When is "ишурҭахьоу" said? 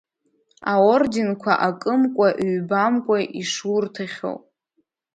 3.41-4.37